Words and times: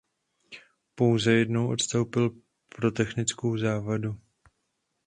Pouze 0.95 1.31
jednou 1.31 1.71
odstoupil 1.71 2.35
pro 2.69 2.91
technickou 2.91 3.57
závadu. 3.57 4.19